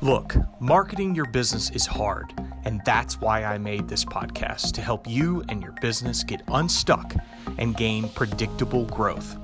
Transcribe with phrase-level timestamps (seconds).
[0.00, 2.32] Look, marketing your business is hard,
[2.64, 7.16] and that's why I made this podcast to help you and your business get unstuck
[7.58, 9.36] and gain predictable growth.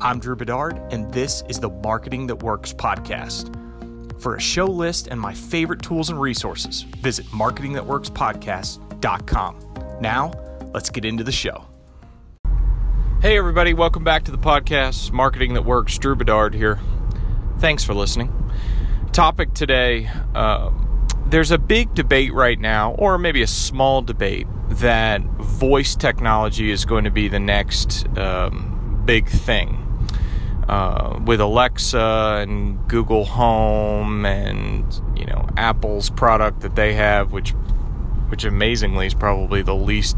[0.00, 3.54] I'm Drew Bedard, and this is the Marketing That Works podcast.
[4.20, 9.98] For a show list and my favorite tools and resources, visit marketingthatworkspodcast.com.
[10.00, 10.32] Now,
[10.74, 11.66] let's get into the show.
[13.22, 15.96] Hey, everybody, welcome back to the podcast, Marketing That Works.
[15.98, 16.80] Drew Bedard here.
[17.60, 18.34] Thanks for listening
[19.20, 25.20] topic today um, there's a big debate right now, or maybe a small debate, that
[25.20, 29.76] voice technology is going to be the next um, big thing.
[30.70, 37.50] Uh, with Alexa and Google Home and you know Apple's product that they have, which
[38.30, 40.16] which amazingly is probably the least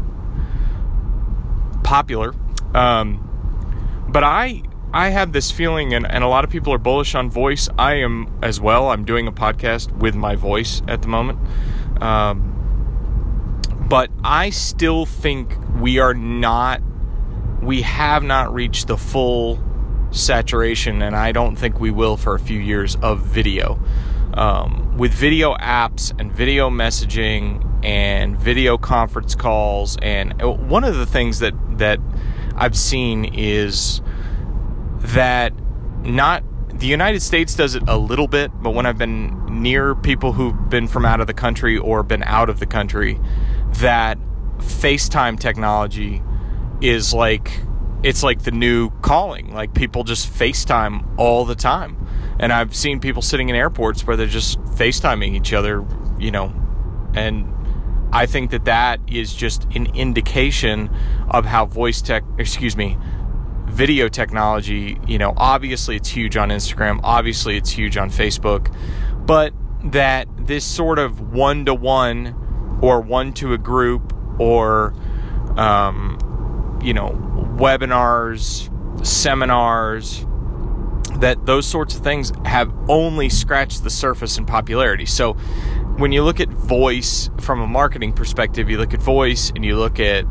[1.83, 2.33] popular.
[2.73, 3.19] Um,
[4.07, 4.63] but I
[4.93, 7.67] I have this feeling, and, and a lot of people are bullish on voice.
[7.79, 8.89] I am as well.
[8.89, 11.39] I'm doing a podcast with my voice at the moment.
[11.99, 16.81] Um, but I still think we are not,
[17.63, 19.59] we have not reached the full
[20.11, 23.79] saturation, and I don't think we will for a few years of video.
[24.35, 30.95] Um, with video apps and video messaging and video conference calls, and uh, one of
[30.95, 31.99] the things that, that
[32.55, 34.01] I've seen is
[35.03, 35.53] that
[36.03, 40.33] not the United States does it a little bit, but when I've been near people
[40.33, 43.19] who've been from out of the country or been out of the country,
[43.75, 44.17] that
[44.57, 46.21] FaceTime technology
[46.81, 47.61] is like
[48.03, 49.53] it's like the new calling.
[49.53, 51.97] Like people just FaceTime all the time.
[52.39, 55.85] And I've seen people sitting in airports where they're just FaceTiming each other,
[56.19, 56.53] you know,
[57.13, 57.49] and
[58.11, 60.89] I think that that is just an indication
[61.29, 62.97] of how voice tech, excuse me,
[63.65, 68.73] video technology, you know, obviously it's huge on Instagram, obviously it's huge on Facebook,
[69.25, 74.93] but that this sort of one to one or one to a group or,
[75.57, 77.11] um, you know,
[77.57, 78.69] webinars,
[79.05, 80.25] seminars,
[81.19, 85.05] that those sorts of things have only scratched the surface in popularity.
[85.05, 85.33] So
[85.97, 89.77] when you look at voice from a marketing perspective, you look at voice and you
[89.77, 90.25] look at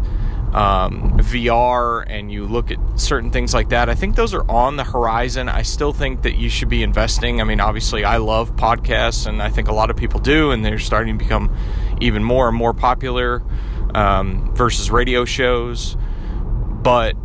[0.53, 4.77] um, VR and you look at certain things like that, I think those are on
[4.77, 5.49] the horizon.
[5.49, 7.41] I still think that you should be investing.
[7.41, 10.65] I mean, obviously, I love podcasts, and I think a lot of people do, and
[10.65, 11.55] they're starting to become
[12.01, 13.43] even more and more popular
[13.95, 15.97] um, versus radio shows.
[16.83, 17.17] But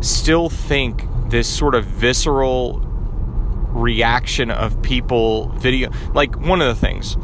[0.00, 2.80] still think this sort of visceral
[3.72, 7.16] reaction of people video like one of the things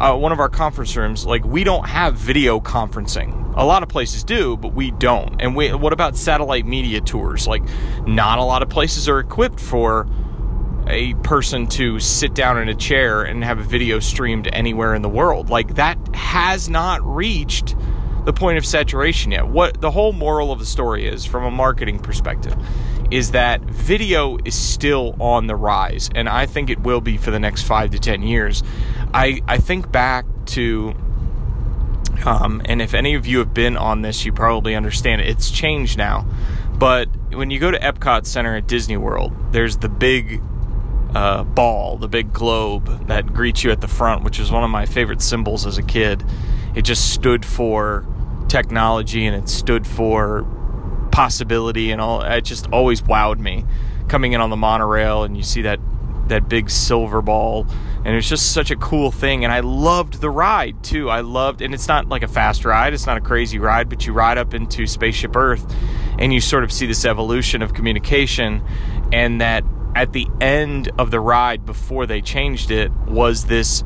[0.00, 3.88] uh, one of our conference rooms like we don't have video conferencing a lot of
[3.88, 5.40] places do, but we don't.
[5.40, 7.46] And we, what about satellite media tours?
[7.46, 7.62] Like,
[8.06, 10.08] not a lot of places are equipped for
[10.86, 15.02] a person to sit down in a chair and have a video streamed anywhere in
[15.02, 15.50] the world.
[15.50, 17.76] Like, that has not reached
[18.24, 19.48] the point of saturation yet.
[19.48, 22.54] What the whole moral of the story is, from a marketing perspective,
[23.10, 27.30] is that video is still on the rise, and I think it will be for
[27.30, 28.62] the next five to ten years.
[29.12, 30.94] I, I think back to
[32.24, 35.28] um, and if any of you have been on this, you probably understand it.
[35.28, 36.26] It's changed now.
[36.74, 40.42] But when you go to Epcot Center at Disney World, there's the big
[41.14, 44.70] uh, ball, the big globe that greets you at the front, which was one of
[44.70, 46.24] my favorite symbols as a kid.
[46.74, 48.06] It just stood for
[48.48, 50.46] technology and it stood for
[51.10, 52.22] possibility and all.
[52.22, 53.64] It just always wowed me
[54.08, 55.80] coming in on the monorail and you see that
[56.28, 57.66] that big silver ball
[57.98, 61.08] and it was just such a cool thing and i loved the ride too.
[61.08, 64.06] I loved and it's not like a fast ride it's not a crazy ride but
[64.06, 65.74] you ride up into spaceship earth
[66.18, 68.62] and you sort of see this evolution of communication
[69.12, 73.84] and that at the end of the ride before they changed it was this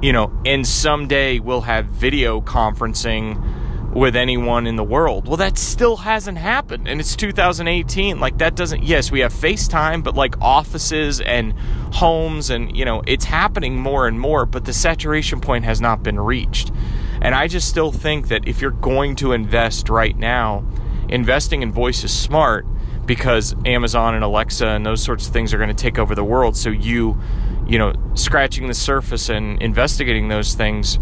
[0.00, 3.61] you know and someday we'll have video conferencing
[3.92, 5.28] with anyone in the world.
[5.28, 8.18] Well, that still hasn't happened, and it's 2018.
[8.18, 11.52] Like, that doesn't, yes, we have FaceTime, but like offices and
[11.92, 16.02] homes, and you know, it's happening more and more, but the saturation point has not
[16.02, 16.72] been reached.
[17.20, 20.64] And I just still think that if you're going to invest right now,
[21.08, 22.66] investing in voice is smart
[23.04, 26.24] because Amazon and Alexa and those sorts of things are going to take over the
[26.24, 26.56] world.
[26.56, 27.18] So you,
[27.66, 30.98] you know, scratching the surface and investigating those things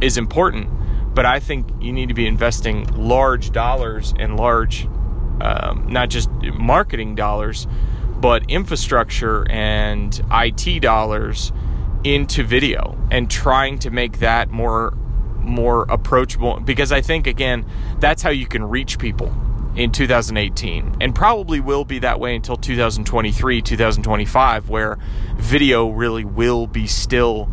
[0.00, 0.70] is important
[1.14, 4.86] but I think you need to be investing large dollars and large,
[5.40, 7.66] um, not just marketing dollars,
[8.20, 11.52] but infrastructure and IT dollars
[12.04, 14.96] into video and trying to make that more
[15.38, 17.64] more approachable because I think again
[17.98, 19.34] that's how you can reach people
[19.74, 24.98] in 2018 and probably will be that way until 2023 2025 where
[25.36, 27.50] video really will be still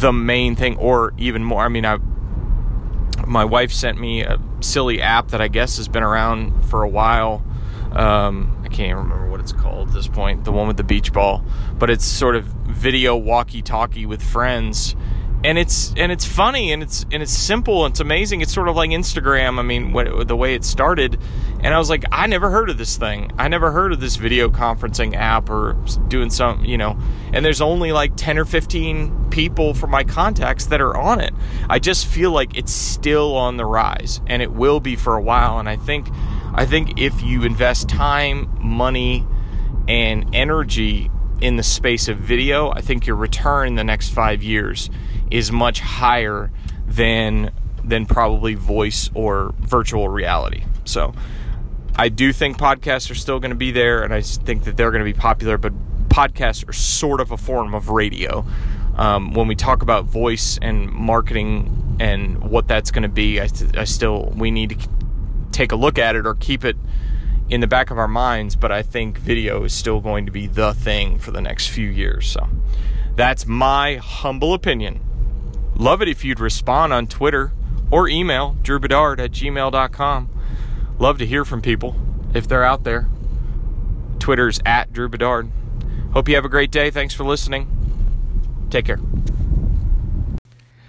[0.00, 1.62] the main thing, or even more.
[1.62, 1.98] I mean, I
[3.28, 6.88] my wife sent me a silly app that I guess has been around for a
[6.88, 7.44] while.
[7.92, 11.12] Um, I can't remember what it's called at this point, the one with the beach
[11.12, 11.44] ball,
[11.78, 14.94] but it's sort of video walkie-talkie with friends
[15.44, 18.40] and it's and it's funny and it's and it's simple and it's amazing.
[18.40, 19.58] It's sort of like Instagram.
[19.58, 21.18] I mean, what, the way it started,
[21.60, 23.30] and I was like, I never heard of this thing.
[23.38, 25.74] I never heard of this video conferencing app or
[26.08, 26.98] doing some, you know.
[27.32, 31.32] And there's only like ten or fifteen people from my contacts that are on it.
[31.68, 35.22] I just feel like it's still on the rise, and it will be for a
[35.22, 35.60] while.
[35.60, 36.08] And I think,
[36.52, 39.24] I think if you invest time, money,
[39.86, 44.42] and energy in the space of video, I think your return in the next five
[44.42, 44.90] years
[45.30, 46.50] is much higher
[46.86, 47.50] than
[47.84, 50.64] than probably voice or virtual reality.
[50.84, 51.14] So
[51.96, 54.90] I do think podcasts are still going to be there, and I think that they're
[54.90, 55.58] going to be popular.
[55.58, 55.72] But
[56.08, 58.44] podcasts are sort of a form of radio.
[58.96, 63.46] Um, when we talk about voice and marketing and what that's going to be, I,
[63.46, 64.88] th- I still we need to
[65.52, 66.76] take a look at it or keep it
[67.48, 70.46] in the back of our minds, but I think video is still going to be
[70.46, 72.28] the thing for the next few years.
[72.28, 72.48] So
[73.16, 75.00] that's my humble opinion.
[75.78, 77.52] Love it if you'd respond on Twitter
[77.88, 80.28] or email drewbedard at gmail.com.
[80.98, 81.94] Love to hear from people
[82.34, 83.08] if they're out there.
[84.18, 85.50] Twitter's at Drew Bedard.
[86.12, 86.90] Hope you have a great day.
[86.90, 87.68] Thanks for listening.
[88.70, 88.98] Take care.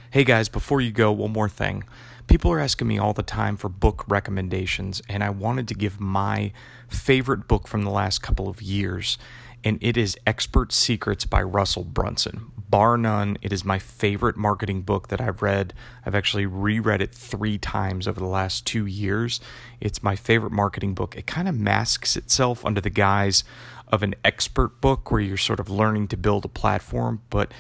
[0.10, 1.84] Hey guys, before you go, one more thing.
[2.30, 6.00] People are asking me all the time for book recommendations, and I wanted to give
[6.00, 6.52] my
[6.88, 9.18] favorite book from the last couple of years,
[9.64, 12.52] and it is Expert Secrets by Russell Brunson.
[12.70, 15.74] Bar none, it is my favorite marketing book that I've read.
[16.06, 19.42] I've actually reread it three times over the last two years.
[19.82, 21.18] It's my favorite marketing book.
[21.18, 23.44] It kind of masks itself under the guise
[23.88, 27.52] of an expert book where you're sort of learning to build a platform, but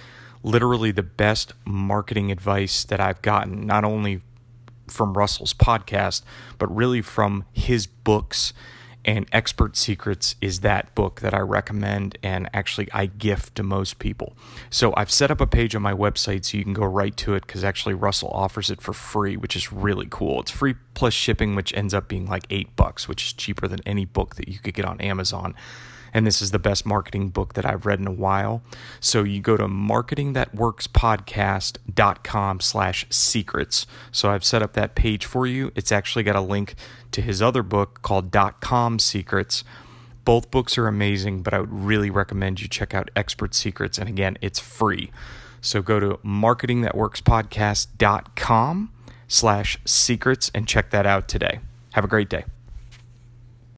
[0.43, 4.21] literally the best marketing advice that I've gotten, not only
[4.89, 6.23] from Russell's podcast,
[6.57, 8.53] but really from his books.
[9.05, 13.97] And Expert Secrets is that book that I recommend and actually I gift to most
[13.97, 14.35] people.
[14.69, 17.33] So I've set up a page on my website so you can go right to
[17.33, 20.41] it because actually Russell offers it for free, which is really cool.
[20.41, 23.79] It's free plus shipping, which ends up being like eight bucks, which is cheaper than
[23.85, 25.55] any book that you could get on Amazon
[26.13, 28.61] and this is the best marketing book that I've read in a while.
[28.99, 33.87] So you go to marketingthatworkspodcast.com slash secrets.
[34.11, 35.71] So I've set up that page for you.
[35.75, 36.75] It's actually got a link
[37.11, 39.63] to his other book called dot com secrets.
[40.25, 43.97] Both books are amazing, but I would really recommend you check out Expert Secrets.
[43.97, 45.09] And again, it's free.
[45.61, 48.91] So go to marketingthatworkspodcast.com
[49.27, 51.61] slash secrets and check that out today.
[51.93, 52.45] Have a great day.